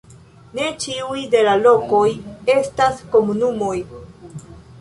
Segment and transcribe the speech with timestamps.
[0.59, 2.01] Ne ĉiuj de la lokoj
[2.57, 3.75] estas komunumoj.